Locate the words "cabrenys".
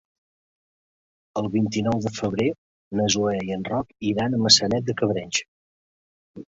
5.05-5.49